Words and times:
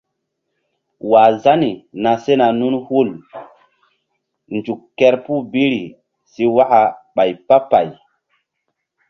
̰wah 1.07 1.29
Zani 1.43 1.71
na 2.03 2.11
sena 2.23 2.47
nun 2.59 2.75
hul 2.85 3.09
nzuk 4.55 4.81
kerpuh 4.97 5.41
biri 5.51 5.83
si 6.31 6.43
waka 6.55 6.81
ɓay 7.15 7.31
pah 7.47 7.63
pay. 7.69 7.87